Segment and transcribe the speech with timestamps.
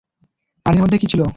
[0.65, 1.21] পানির মধ্যে কি ছিল?